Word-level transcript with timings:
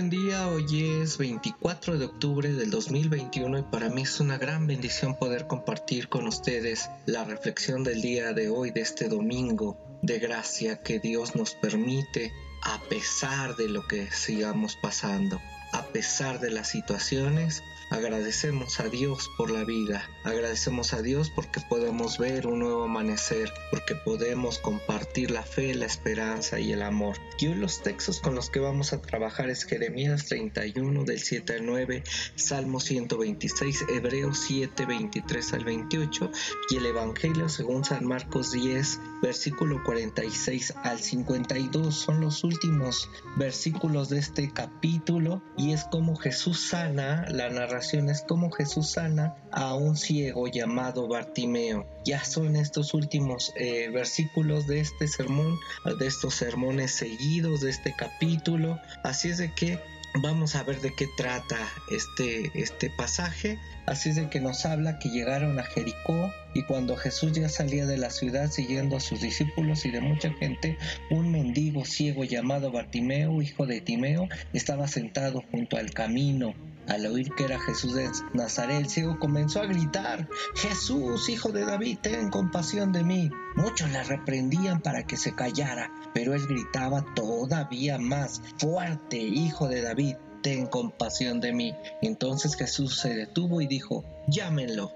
buen 0.00 0.34
hoy 0.34 1.02
es 1.02 1.18
24 1.18 1.98
de 1.98 2.06
octubre 2.06 2.50
del 2.50 2.70
2021 2.70 3.58
y 3.58 3.62
para 3.64 3.90
mí 3.90 4.00
es 4.02 4.18
una 4.18 4.38
gran 4.38 4.66
bendición 4.66 5.14
poder 5.14 5.46
compartir 5.46 6.08
con 6.08 6.26
ustedes 6.26 6.88
la 7.04 7.24
reflexión 7.24 7.84
del 7.84 8.00
día 8.00 8.32
de 8.32 8.48
hoy, 8.48 8.70
de 8.70 8.80
este 8.80 9.08
domingo 9.08 9.76
de 10.00 10.18
gracia 10.18 10.80
que 10.80 11.00
Dios 11.00 11.36
nos 11.36 11.54
permite 11.54 12.32
a 12.62 12.80
pesar 12.88 13.56
de 13.56 13.68
lo 13.68 13.86
que 13.86 14.10
sigamos 14.10 14.74
pasando, 14.80 15.38
a 15.72 15.84
pesar 15.88 16.40
de 16.40 16.50
las 16.50 16.68
situaciones, 16.68 17.62
Agradecemos 17.90 18.78
a 18.78 18.88
Dios 18.88 19.28
por 19.36 19.50
la 19.50 19.64
vida, 19.64 20.08
agradecemos 20.22 20.94
a 20.94 21.02
Dios 21.02 21.28
porque 21.28 21.60
podemos 21.68 22.18
ver 22.18 22.46
un 22.46 22.60
nuevo 22.60 22.84
amanecer, 22.84 23.52
porque 23.72 23.96
podemos 23.96 24.58
compartir 24.58 25.32
la 25.32 25.42
fe, 25.42 25.74
la 25.74 25.86
esperanza 25.86 26.60
y 26.60 26.70
el 26.70 26.82
amor. 26.82 27.16
Y 27.40 27.48
hoy 27.48 27.54
los 27.56 27.82
textos 27.82 28.20
con 28.20 28.36
los 28.36 28.48
que 28.48 28.60
vamos 28.60 28.92
a 28.92 29.02
trabajar 29.02 29.50
es 29.50 29.64
Jeremías 29.64 30.26
31 30.26 31.02
del 31.02 31.18
7 31.18 31.54
al 31.54 31.66
9, 31.66 32.04
Salmo 32.36 32.78
126, 32.78 33.86
Hebreos 33.92 34.38
7, 34.46 34.86
23 34.86 35.52
al 35.54 35.64
28 35.64 36.30
y 36.70 36.76
el 36.76 36.86
Evangelio 36.86 37.48
según 37.48 37.84
San 37.84 38.06
Marcos 38.06 38.52
10, 38.52 39.00
versículo 39.20 39.82
46 39.82 40.74
al 40.84 41.00
52. 41.00 41.92
Son 41.92 42.20
los 42.20 42.44
últimos 42.44 43.10
versículos 43.34 44.10
de 44.10 44.20
este 44.20 44.52
capítulo 44.52 45.42
y 45.56 45.72
es 45.72 45.82
como 45.90 46.14
Jesús 46.14 46.68
sana 46.68 47.26
la 47.28 47.48
narración 47.48 47.79
es 47.80 48.22
como 48.22 48.50
Jesús 48.50 48.90
sana 48.90 49.34
a 49.50 49.74
un 49.74 49.96
ciego 49.96 50.46
llamado 50.48 51.08
Bartimeo. 51.08 51.86
Ya 52.04 52.22
son 52.24 52.56
estos 52.56 52.92
últimos 52.92 53.52
eh, 53.56 53.88
versículos 53.88 54.66
de 54.66 54.80
este 54.80 55.08
sermón, 55.08 55.58
de 55.98 56.06
estos 56.06 56.34
sermones 56.34 56.92
seguidos 56.92 57.62
de 57.62 57.70
este 57.70 57.94
capítulo. 57.96 58.78
Así 59.02 59.30
es 59.30 59.38
de 59.38 59.52
que 59.54 59.78
vamos 60.22 60.56
a 60.56 60.62
ver 60.62 60.80
de 60.80 60.92
qué 60.92 61.08
trata 61.16 61.58
este, 61.90 62.50
este 62.54 62.90
pasaje. 62.90 63.58
Así 63.86 64.10
es 64.10 64.16
de 64.16 64.28
que 64.28 64.40
nos 64.40 64.66
habla 64.66 64.98
que 64.98 65.08
llegaron 65.08 65.58
a 65.58 65.64
Jericó 65.64 66.32
y 66.54 66.62
cuando 66.64 66.96
Jesús 66.96 67.32
ya 67.32 67.48
salía 67.48 67.86
de 67.86 67.96
la 67.96 68.10
ciudad 68.10 68.50
siguiendo 68.50 68.96
a 68.96 69.00
sus 69.00 69.20
discípulos 69.20 69.86
y 69.86 69.90
de 69.90 70.00
mucha 70.00 70.30
gente, 70.34 70.76
un 71.10 71.32
mendigo 71.32 71.84
ciego 71.84 72.24
llamado 72.24 72.70
Bartimeo, 72.70 73.40
hijo 73.40 73.66
de 73.66 73.80
Timeo, 73.80 74.28
estaba 74.52 74.86
sentado 74.86 75.42
junto 75.50 75.76
al 75.76 75.90
camino. 75.92 76.54
Al 76.90 77.06
oír 77.06 77.32
que 77.36 77.44
era 77.44 77.60
Jesús 77.60 77.94
de 77.94 78.10
Nazaret, 78.34 78.78
el 78.78 78.90
ciego 78.90 79.16
comenzó 79.20 79.60
a 79.60 79.66
gritar, 79.66 80.28
Jesús, 80.56 81.28
hijo 81.28 81.52
de 81.52 81.64
David, 81.64 81.98
ten 82.02 82.30
compasión 82.30 82.90
de 82.90 83.04
mí. 83.04 83.30
Muchos 83.54 83.88
le 83.90 84.02
reprendían 84.02 84.80
para 84.80 85.06
que 85.06 85.16
se 85.16 85.32
callara, 85.32 85.92
pero 86.14 86.34
él 86.34 86.44
gritaba 86.48 87.04
todavía 87.14 87.96
más 87.98 88.42
fuerte, 88.58 89.18
hijo 89.18 89.68
de 89.68 89.82
David, 89.82 90.16
ten 90.42 90.66
compasión 90.66 91.40
de 91.40 91.52
mí. 91.52 91.76
Entonces 92.02 92.56
Jesús 92.56 92.98
se 92.98 93.14
detuvo 93.14 93.60
y 93.60 93.68
dijo, 93.68 94.04
llámenlo. 94.26 94.92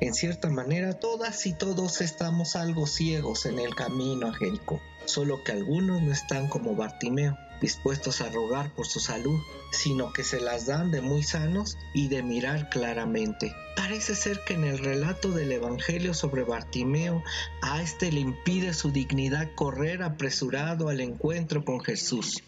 En 0.00 0.14
cierta 0.14 0.50
manera, 0.50 0.94
todas 0.94 1.46
y 1.46 1.52
todos 1.52 2.00
estamos 2.00 2.56
algo 2.56 2.88
ciegos 2.88 3.46
en 3.46 3.60
el 3.60 3.76
camino 3.76 4.26
a 4.26 4.34
Jericó, 4.34 4.80
solo 5.04 5.44
que 5.44 5.52
algunos 5.52 6.02
no 6.02 6.10
están 6.10 6.48
como 6.48 6.74
Bartimeo, 6.74 7.38
dispuestos 7.60 8.20
a 8.20 8.30
rogar 8.30 8.72
por 8.74 8.86
su 8.86 9.00
salud, 9.00 9.38
sino 9.70 10.12
que 10.12 10.24
se 10.24 10.40
las 10.40 10.66
dan 10.66 10.90
de 10.90 11.00
muy 11.00 11.22
sanos 11.22 11.76
y 11.94 12.08
de 12.08 12.22
mirar 12.22 12.68
claramente. 12.70 13.54
Parece 13.76 14.14
ser 14.14 14.40
que 14.46 14.54
en 14.54 14.64
el 14.64 14.78
relato 14.78 15.30
del 15.30 15.52
Evangelio 15.52 16.14
sobre 16.14 16.42
Bartimeo, 16.42 17.22
a 17.62 17.82
este 17.82 18.12
le 18.12 18.20
impide 18.20 18.74
su 18.74 18.90
dignidad 18.90 19.50
correr 19.54 20.02
apresurado 20.02 20.88
al 20.88 21.00
encuentro 21.00 21.64
con 21.64 21.80
Jesús. 21.80 22.42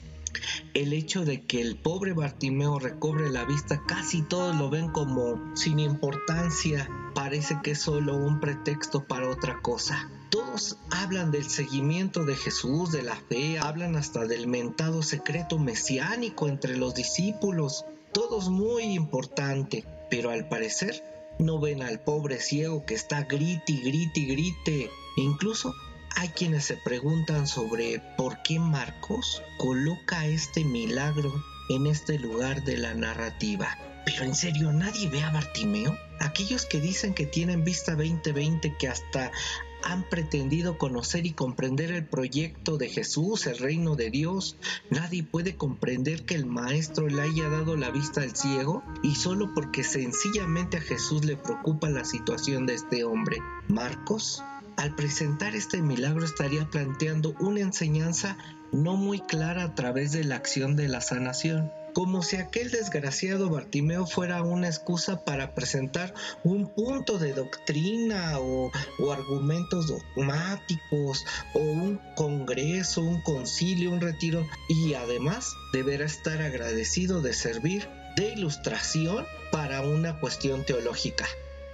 El 0.74 0.92
hecho 0.92 1.24
de 1.24 1.42
que 1.42 1.60
el 1.60 1.76
pobre 1.76 2.12
Bartimeo 2.12 2.78
recobre 2.78 3.30
la 3.30 3.44
vista 3.44 3.82
casi 3.86 4.22
todos 4.22 4.56
lo 4.56 4.70
ven 4.70 4.90
como 4.90 5.56
sin 5.56 5.80
importancia, 5.80 6.88
parece 7.14 7.58
que 7.62 7.72
es 7.72 7.80
solo 7.80 8.16
un 8.16 8.40
pretexto 8.40 9.04
para 9.04 9.28
otra 9.28 9.60
cosa. 9.60 10.08
Todos 10.30 10.76
hablan 10.90 11.32
del 11.32 11.48
seguimiento 11.48 12.24
de 12.24 12.36
Jesús, 12.36 12.92
de 12.92 13.02
la 13.02 13.16
fe, 13.16 13.58
hablan 13.58 13.96
hasta 13.96 14.26
del 14.26 14.46
mentado 14.46 15.02
secreto 15.02 15.58
mesiánico 15.58 16.46
entre 16.46 16.76
los 16.76 16.94
discípulos, 16.94 17.84
todos 18.12 18.48
muy 18.48 18.84
importante, 18.84 19.84
pero 20.08 20.30
al 20.30 20.48
parecer 20.48 21.02
no 21.40 21.58
ven 21.58 21.82
al 21.82 21.98
pobre 21.98 22.38
ciego 22.38 22.86
que 22.86 22.94
está 22.94 23.22
grite 23.22 23.72
grite 23.72 24.20
grite, 24.20 24.90
incluso 25.16 25.74
hay 26.14 26.28
quienes 26.28 26.64
se 26.64 26.76
preguntan 26.76 27.48
sobre 27.48 28.00
por 28.16 28.40
qué 28.42 28.60
Marcos 28.60 29.42
coloca 29.58 30.26
este 30.26 30.64
milagro 30.64 31.32
en 31.70 31.86
este 31.86 32.20
lugar 32.20 32.62
de 32.64 32.76
la 32.76 32.94
narrativa. 32.94 33.76
Pero 34.04 34.24
en 34.24 34.34
serio, 34.34 34.72
¿nadie 34.72 35.08
ve 35.08 35.22
a 35.22 35.30
Bartimeo? 35.30 35.96
Aquellos 36.20 36.66
que 36.66 36.80
dicen 36.80 37.14
que 37.14 37.26
tienen 37.26 37.64
vista 37.64 37.94
2020, 37.94 38.76
que 38.78 38.88
hasta 38.88 39.30
han 39.84 40.08
pretendido 40.08 40.78
conocer 40.78 41.26
y 41.26 41.32
comprender 41.32 41.92
el 41.92 42.04
proyecto 42.04 42.76
de 42.78 42.88
Jesús, 42.88 43.46
el 43.46 43.58
reino 43.58 43.96
de 43.96 44.10
Dios. 44.10 44.56
Nadie 44.90 45.22
puede 45.22 45.56
comprender 45.56 46.24
que 46.24 46.34
el 46.34 46.46
Maestro 46.46 47.08
le 47.08 47.22
haya 47.22 47.48
dado 47.48 47.76
la 47.76 47.90
vista 47.90 48.22
al 48.22 48.36
ciego 48.36 48.82
y 49.02 49.14
solo 49.14 49.52
porque 49.54 49.84
sencillamente 49.84 50.78
a 50.78 50.80
Jesús 50.80 51.24
le 51.24 51.36
preocupa 51.36 51.88
la 51.88 52.04
situación 52.04 52.66
de 52.66 52.74
este 52.74 53.04
hombre. 53.04 53.38
Marcos 53.68 54.42
al 54.76 54.94
presentar 54.94 55.54
este 55.54 55.82
milagro 55.82 56.24
estaría 56.24 56.64
planteando 56.70 57.34
una 57.38 57.60
enseñanza 57.60 58.38
no 58.72 58.96
muy 58.96 59.20
clara 59.20 59.64
a 59.64 59.74
través 59.74 60.12
de 60.12 60.24
la 60.24 60.36
acción 60.36 60.76
de 60.76 60.88
la 60.88 61.00
sanación, 61.00 61.70
como 61.92 62.22
si 62.22 62.36
aquel 62.36 62.70
desgraciado 62.70 63.50
Bartimeo 63.50 64.06
fuera 64.06 64.42
una 64.42 64.68
excusa 64.68 65.24
para 65.24 65.54
presentar 65.54 66.14
un 66.44 66.68
punto 66.68 67.18
de 67.18 67.32
doctrina 67.32 68.38
o, 68.38 68.70
argumentos 69.12 69.88
dogmáticos 69.88 71.24
o 71.54 71.58
un 71.58 72.00
congreso, 72.16 73.02
un 73.02 73.20
concilio, 73.22 73.90
un 73.90 74.00
retiro 74.00 74.46
y 74.68 74.94
además 74.94 75.52
deberá 75.72 76.04
estar 76.04 76.40
agradecido 76.40 77.20
de 77.20 77.32
servir 77.32 77.88
de 78.16 78.32
ilustración 78.32 79.26
para 79.52 79.82
una 79.82 80.18
cuestión 80.20 80.64
teológica. 80.64 81.26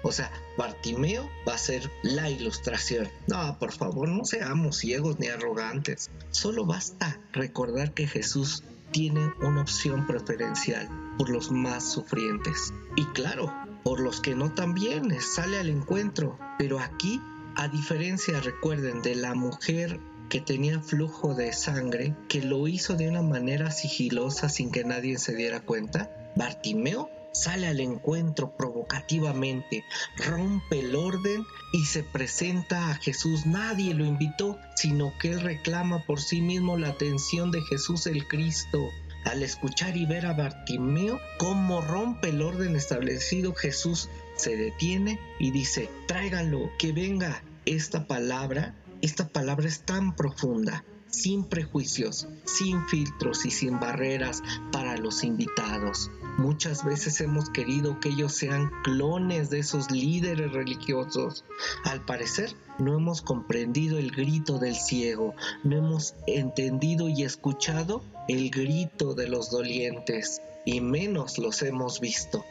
O 0.02 0.12
sea, 0.12 0.30
Bartimeo 0.56 1.28
va 1.48 1.54
a 1.54 1.58
ser 1.58 1.90
la 2.02 2.30
ilustración. 2.30 3.08
No, 3.26 3.58
por 3.58 3.72
favor, 3.72 4.08
no 4.08 4.24
seamos 4.24 4.76
ciegos 4.78 5.18
ni 5.18 5.26
arrogantes. 5.26 6.10
Solo 6.30 6.64
basta 6.64 7.18
recordar 7.32 7.92
que 7.92 8.06
Jesús 8.06 8.62
tiene 8.96 9.30
una 9.42 9.60
opción 9.60 10.06
preferencial 10.06 10.88
por 11.18 11.28
los 11.28 11.52
más 11.52 11.84
sufrientes. 11.84 12.72
Y 12.96 13.04
claro, 13.08 13.52
por 13.84 14.00
los 14.00 14.22
que 14.22 14.34
no 14.34 14.54
también 14.54 15.20
sale 15.20 15.58
al 15.58 15.68
encuentro. 15.68 16.38
Pero 16.58 16.80
aquí, 16.80 17.20
a 17.56 17.68
diferencia, 17.68 18.40
recuerden, 18.40 19.02
de 19.02 19.14
la 19.14 19.34
mujer 19.34 20.00
que 20.30 20.40
tenía 20.40 20.80
flujo 20.80 21.34
de 21.34 21.52
sangre, 21.52 22.16
que 22.26 22.40
lo 22.40 22.68
hizo 22.68 22.94
de 22.94 23.10
una 23.10 23.20
manera 23.20 23.70
sigilosa 23.70 24.48
sin 24.48 24.72
que 24.72 24.84
nadie 24.84 25.18
se 25.18 25.34
diera 25.34 25.60
cuenta, 25.60 26.32
Bartimeo 26.34 27.10
sale 27.42 27.66
al 27.66 27.80
encuentro 27.80 28.56
provocativamente, 28.56 29.84
rompe 30.16 30.80
el 30.80 30.96
orden 30.96 31.44
y 31.72 31.84
se 31.84 32.02
presenta 32.02 32.90
a 32.90 32.94
Jesús. 32.94 33.46
Nadie 33.46 33.94
lo 33.94 34.04
invitó, 34.04 34.58
sino 34.76 35.12
que 35.18 35.32
él 35.32 35.40
reclama 35.40 36.04
por 36.06 36.20
sí 36.20 36.40
mismo 36.40 36.76
la 36.76 36.88
atención 36.88 37.50
de 37.50 37.62
Jesús 37.62 38.06
el 38.06 38.26
Cristo. 38.26 38.88
Al 39.24 39.42
escuchar 39.42 39.96
y 39.96 40.06
ver 40.06 40.26
a 40.26 40.32
Bartimeo 40.32 41.20
cómo 41.38 41.80
rompe 41.80 42.28
el 42.28 42.42
orden 42.42 42.76
establecido, 42.76 43.54
Jesús 43.54 44.08
se 44.36 44.56
detiene 44.56 45.18
y 45.38 45.50
dice, 45.50 45.90
tráiganlo, 46.06 46.70
que 46.78 46.92
venga. 46.92 47.42
Esta 47.64 48.06
palabra, 48.06 48.76
esta 49.02 49.26
palabra 49.26 49.66
es 49.66 49.80
tan 49.80 50.14
profunda 50.14 50.84
sin 51.08 51.44
prejuicios, 51.44 52.26
sin 52.44 52.86
filtros 52.88 53.46
y 53.46 53.50
sin 53.50 53.80
barreras 53.80 54.42
para 54.72 54.96
los 54.96 55.24
invitados. 55.24 56.10
Muchas 56.38 56.84
veces 56.84 57.20
hemos 57.20 57.48
querido 57.48 57.98
que 58.00 58.10
ellos 58.10 58.34
sean 58.34 58.70
clones 58.82 59.48
de 59.48 59.60
esos 59.60 59.90
líderes 59.90 60.52
religiosos. 60.52 61.44
Al 61.84 62.04
parecer, 62.04 62.54
no 62.78 62.94
hemos 62.94 63.22
comprendido 63.22 63.98
el 63.98 64.10
grito 64.10 64.58
del 64.58 64.74
ciego, 64.74 65.34
no 65.64 65.76
hemos 65.76 66.14
entendido 66.26 67.08
y 67.08 67.22
escuchado 67.22 68.02
el 68.28 68.50
grito 68.50 69.14
de 69.14 69.28
los 69.28 69.50
dolientes, 69.50 70.42
y 70.66 70.80
menos 70.80 71.38
los 71.38 71.62
hemos 71.62 72.00
visto. 72.00 72.44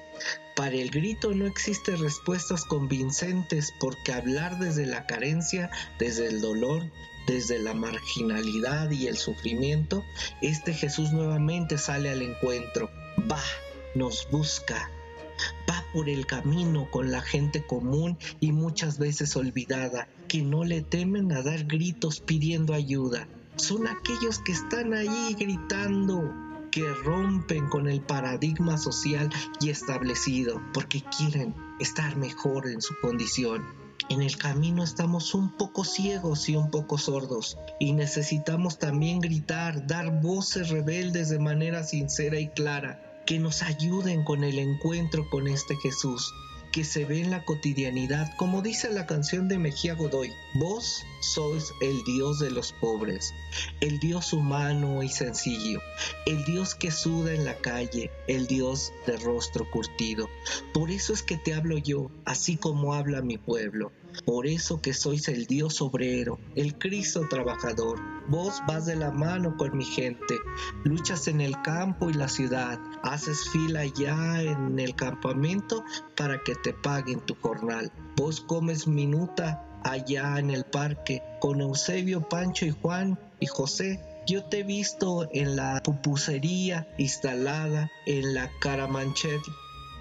Para 0.56 0.76
el 0.76 0.90
grito 0.90 1.34
no 1.34 1.46
existen 1.46 2.00
respuestas 2.00 2.64
convincentes 2.64 3.74
porque 3.80 4.14
hablar 4.14 4.58
desde 4.58 4.86
la 4.86 5.06
carencia, 5.06 5.70
desde 6.00 6.28
el 6.28 6.42
dolor, 6.42 6.82
desde 7.28 7.60
la 7.60 7.74
marginalidad 7.74 8.92
y 8.92 9.08
el 9.08 9.18
sufrimiento, 9.18 10.04
este 10.42 10.74
Jesús 10.74 11.12
nuevamente 11.12 11.78
sale 11.78 12.10
al 12.10 12.22
encuentro, 12.22 12.90
va, 13.32 13.42
nos 13.96 14.28
busca, 14.30 14.90
va 15.70 15.84
por 15.94 16.10
el 16.10 16.26
camino 16.26 16.90
con 16.92 17.12
la 17.12 17.22
gente 17.22 17.66
común 17.66 18.18
y 18.40 18.52
muchas 18.52 19.00
veces 19.00 19.36
olvidada, 19.36 20.08
que 20.28 20.42
no 20.42 20.64
le 20.64 20.82
temen 20.82 21.32
a 21.32 21.42
dar 21.42 21.66
gritos 21.66 22.20
pidiendo 22.20 22.74
ayuda. 22.74 23.28
Son 23.56 23.88
aquellos 23.88 24.40
que 24.40 24.52
están 24.52 24.94
ahí 24.94 25.36
gritando, 25.40 26.34
que 26.72 26.88
rompen 27.06 27.70
con 27.70 27.88
el 27.88 28.02
paradigma 28.02 28.78
social 28.78 29.30
y 29.62 29.70
establecido 29.70 30.62
porque 30.74 31.02
quieren 31.18 31.56
estar 31.80 32.18
mejor 32.18 32.68
en 32.68 32.82
su 32.82 32.94
condición. 33.00 33.64
En 34.10 34.22
el 34.22 34.38
camino 34.38 34.84
estamos 34.84 35.34
un 35.34 35.50
poco 35.58 35.84
ciegos 35.84 36.48
y 36.48 36.56
un 36.56 36.70
poco 36.70 36.98
sordos 36.98 37.58
y 37.80 37.94
necesitamos 37.94 38.78
también 38.78 39.20
gritar, 39.20 39.88
dar 39.88 40.22
voces 40.22 40.70
rebeldes 40.70 41.30
de 41.30 41.40
manera 41.40 41.84
sincera 41.84 42.40
y 42.40 42.50
clara 42.50 43.02
que 43.26 43.40
nos 43.40 43.64
ayuden 43.64 44.24
con 44.24 44.44
el 44.44 44.60
encuentro 44.60 45.28
con 45.32 45.48
este 45.48 45.76
Jesús 45.78 46.32
que 46.76 46.84
se 46.84 47.06
ve 47.06 47.22
en 47.22 47.32
la 47.32 47.46
cotidianidad, 47.46 48.36
como 48.36 48.62
dice 48.62 48.92
la 48.92 49.06
canción 49.06 49.48
de 49.48 49.58
Mejía 49.58 49.96
Godoy, 49.96 50.34
vos 50.56 51.06
sois 51.22 51.72
el 51.80 52.04
Dios 52.04 52.40
de 52.40 52.52
los 52.52 52.74
pobres, 52.74 53.34
el 53.80 53.98
Dios 54.02 54.34
humano 54.34 55.02
y 55.02 55.08
sencillo, 55.08 55.80
el 56.26 56.44
Dios 56.44 56.76
que 56.76 56.92
suda 56.92 57.34
en 57.34 57.46
la 57.46 57.56
calle, 57.56 58.12
el 58.28 58.48
Dios 58.48 58.92
de 59.08 59.16
rostro 59.16 59.72
curtido. 59.72 60.28
Por 60.74 60.92
eso 60.92 61.14
es 61.14 61.24
que 61.24 61.38
te 61.38 61.54
hablo 61.54 61.78
yo, 61.78 62.12
así 62.26 62.58
como 62.58 62.94
habla 62.94 63.22
mi 63.22 63.38
pueblo. 63.38 63.94
Por 64.24 64.48
eso 64.48 64.82
que 64.82 64.94
sois 64.94 65.28
el 65.28 65.46
Dios 65.46 65.82
obrero, 65.82 66.40
el 66.56 66.78
Cristo 66.78 67.28
trabajador. 67.30 68.00
Vos 68.28 68.62
vas 68.68 68.86
de 68.86 68.96
la 68.96 69.12
mano 69.12 69.56
con 69.58 69.78
mi 69.78 69.86
gente, 69.86 70.36
luchas 70.84 71.28
en 71.28 71.42
el 71.42 71.62
campo 71.62 72.10
y 72.10 72.14
la 72.14 72.28
ciudad, 72.28 72.80
haces 73.04 73.50
fila 73.50 73.86
ya 73.86 74.42
en 74.42 74.80
el 74.80 74.96
campamento 74.96 75.84
para 76.16 76.42
que 76.44 76.56
te 76.56 76.74
paguen 76.74 77.20
tu 77.22 77.36
jornal. 77.36 77.92
Vos 78.16 78.42
comes 78.42 78.88
minuta 78.88 79.64
allá 79.84 80.40
en 80.40 80.50
el 80.50 80.64
parque 80.64 81.22
con 81.40 81.62
Eusebio, 81.62 82.28
Pancho 82.28 82.66
y 82.66 82.72
Juan 82.72 83.20
y 83.40 83.46
José. 83.46 84.02
Yo 84.28 84.44
te 84.46 84.60
he 84.60 84.64
visto 84.64 85.30
en 85.32 85.56
la 85.56 85.82
pupusería 85.84 86.88
instalada 86.98 87.92
en 88.08 88.34
la 88.34 88.50
Caramanchel 88.60 89.40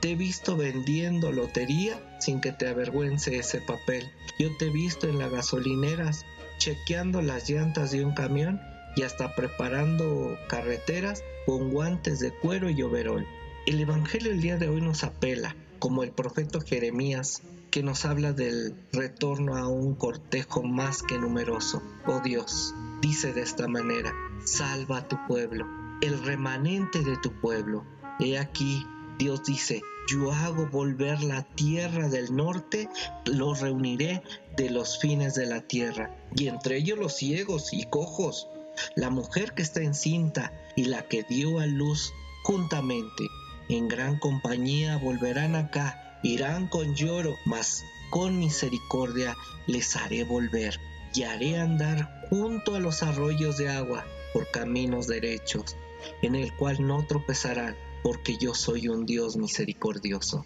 te 0.04 0.10
he 0.10 0.16
visto 0.16 0.54
vendiendo 0.54 1.32
lotería 1.32 1.98
sin 2.20 2.42
que 2.42 2.52
te 2.52 2.68
avergüence 2.68 3.38
ese 3.38 3.62
papel. 3.62 4.12
Yo 4.38 4.54
te 4.58 4.66
he 4.66 4.70
visto 4.70 5.08
en 5.08 5.18
las 5.18 5.32
gasolineras 5.32 6.26
chequeando 6.58 7.22
las 7.22 7.48
llantas 7.48 7.90
de 7.90 8.04
un 8.04 8.12
camión 8.12 8.60
y 8.96 9.02
hasta 9.04 9.34
preparando 9.34 10.36
carreteras 10.46 11.24
con 11.46 11.70
guantes 11.70 12.20
de 12.20 12.32
cuero 12.32 12.68
y 12.68 12.82
overol. 12.82 13.26
El 13.64 13.80
Evangelio 13.80 14.30
el 14.30 14.42
día 14.42 14.58
de 14.58 14.68
hoy 14.68 14.82
nos 14.82 15.04
apela, 15.04 15.56
como 15.78 16.02
el 16.02 16.10
profeta 16.10 16.58
Jeremías, 16.60 17.40
que 17.70 17.82
nos 17.82 18.04
habla 18.04 18.34
del 18.34 18.76
retorno 18.92 19.56
a 19.56 19.68
un 19.68 19.94
cortejo 19.94 20.62
más 20.62 21.02
que 21.02 21.16
numeroso. 21.16 21.82
Oh 22.06 22.20
Dios, 22.20 22.74
dice 23.00 23.32
de 23.32 23.40
esta 23.40 23.68
manera, 23.68 24.12
salva 24.44 24.98
a 24.98 25.08
tu 25.08 25.16
pueblo, 25.26 25.66
el 26.02 26.22
remanente 26.22 27.02
de 27.02 27.16
tu 27.16 27.32
pueblo. 27.40 27.86
He 28.20 28.38
aquí, 28.38 28.86
Dios 29.18 29.44
dice, 29.44 29.80
yo 30.06 30.32
hago 30.32 30.66
volver 30.66 31.22
la 31.22 31.42
tierra 31.42 32.08
del 32.08 32.34
norte, 32.34 32.88
los 33.24 33.60
reuniré 33.60 34.22
de 34.56 34.70
los 34.70 34.98
fines 34.98 35.34
de 35.34 35.46
la 35.46 35.62
tierra, 35.62 36.14
y 36.34 36.48
entre 36.48 36.76
ellos 36.76 36.98
los 36.98 37.14
ciegos 37.14 37.72
y 37.72 37.84
cojos, 37.84 38.48
la 38.96 39.10
mujer 39.10 39.54
que 39.54 39.62
está 39.62 39.80
encinta 39.80 40.52
y 40.76 40.84
la 40.84 41.02
que 41.02 41.22
dio 41.22 41.58
a 41.60 41.66
luz 41.66 42.12
juntamente, 42.42 43.24
en 43.68 43.88
gran 43.88 44.18
compañía 44.18 44.98
volverán 44.98 45.56
acá, 45.56 46.18
irán 46.22 46.68
con 46.68 46.94
lloro, 46.94 47.34
mas 47.46 47.82
con 48.10 48.38
misericordia 48.38 49.36
les 49.66 49.96
haré 49.96 50.24
volver, 50.24 50.78
y 51.14 51.22
haré 51.22 51.58
andar 51.58 52.26
junto 52.28 52.74
a 52.74 52.80
los 52.80 53.02
arroyos 53.02 53.56
de 53.56 53.70
agua 53.70 54.04
por 54.34 54.50
caminos 54.50 55.06
derechos, 55.06 55.76
en 56.20 56.34
el 56.34 56.54
cual 56.56 56.86
no 56.86 57.06
tropezarán 57.06 57.76
porque 58.04 58.36
yo 58.36 58.54
soy 58.54 58.88
un 58.88 59.06
Dios 59.06 59.38
misericordioso. 59.38 60.44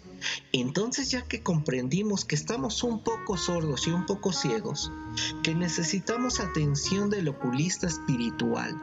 Entonces 0.53 1.11
ya 1.11 1.23
que 1.23 1.43
comprendimos 1.43 2.23
que 2.23 2.35
estamos 2.35 2.83
un 2.83 3.03
poco 3.03 3.35
sordos 3.35 3.85
y 3.85 3.91
un 3.91 4.05
poco 4.05 4.31
ciegos, 4.31 4.93
que 5.43 5.53
necesitamos 5.53 6.39
atención 6.39 7.09
del 7.09 7.27
oculista 7.27 7.85
espiritual, 7.85 8.81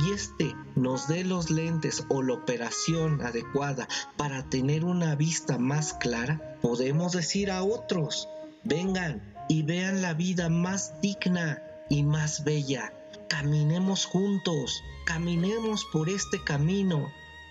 y 0.00 0.12
este 0.12 0.56
nos 0.74 1.06
dé 1.06 1.24
los 1.24 1.48
lentes 1.50 2.04
o 2.08 2.22
la 2.22 2.34
operación 2.34 3.22
adecuada 3.22 3.86
para 4.16 4.42
tener 4.50 4.84
una 4.84 5.14
vista 5.14 5.56
más 5.56 5.94
clara, 5.94 6.58
podemos 6.60 7.12
decir 7.12 7.52
a 7.52 7.62
otros, 7.62 8.28
vengan 8.64 9.32
y 9.48 9.62
vean 9.62 10.02
la 10.02 10.12
vida 10.12 10.48
más 10.48 11.00
digna 11.00 11.62
y 11.88 12.02
más 12.02 12.42
bella. 12.42 12.92
Caminemos 13.28 14.06
juntos, 14.06 14.82
caminemos 15.06 15.86
por 15.92 16.08
este 16.08 16.42
camino 16.42 17.08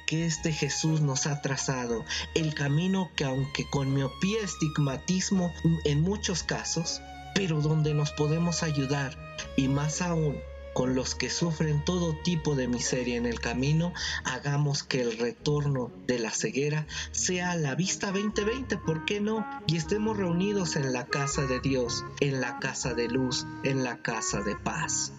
que 0.07 0.25
este 0.25 0.51
Jesús 0.51 1.01
nos 1.01 1.27
ha 1.27 1.41
trazado, 1.41 2.03
el 2.33 2.55
camino 2.55 3.11
que 3.15 3.25
aunque 3.25 3.69
con 3.69 3.93
miopía, 3.93 4.39
estigmatismo 4.41 5.53
en 5.83 6.01
muchos 6.01 6.41
casos, 6.41 7.01
pero 7.35 7.61
donde 7.61 7.93
nos 7.93 8.11
podemos 8.13 8.63
ayudar 8.63 9.15
y 9.55 9.67
más 9.67 10.01
aún 10.01 10.37
con 10.73 10.95
los 10.95 11.15
que 11.15 11.29
sufren 11.29 11.83
todo 11.83 12.15
tipo 12.23 12.55
de 12.55 12.67
miseria 12.67 13.17
en 13.17 13.25
el 13.25 13.39
camino, 13.39 13.93
hagamos 14.23 14.83
que 14.83 15.01
el 15.01 15.17
retorno 15.17 15.91
de 16.05 16.19
la 16.19 16.29
ceguera 16.29 16.85
sea 17.11 17.55
la 17.55 17.73
vista 17.73 18.11
2020, 18.11 18.77
¿por 18.77 19.03
qué 19.03 19.19
no? 19.19 19.43
Y 19.65 19.77
estemos 19.77 20.15
reunidos 20.15 20.75
en 20.75 20.93
la 20.93 21.05
casa 21.07 21.47
de 21.47 21.59
Dios, 21.59 22.05
en 22.19 22.41
la 22.41 22.59
casa 22.59 22.93
de 22.93 23.07
luz, 23.07 23.47
en 23.63 23.83
la 23.83 24.03
casa 24.03 24.41
de 24.41 24.55
paz. 24.55 25.11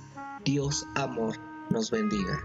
Dios, 0.44 0.86
amor, 0.94 1.40
nos 1.70 1.90
bendiga. 1.90 2.40